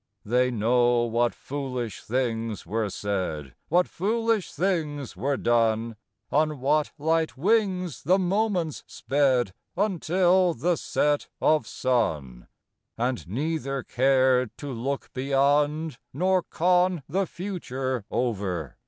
[0.25, 5.95] They know what foolish things were said, What foolish things were done,
[6.31, 12.47] On what light wings the moments sped Until the set of sun;
[12.97, 18.69] And neither cared to look beyond, Nor con the future over, 58 THE FOUR LEAVED
[18.69, 18.77] CLOVER.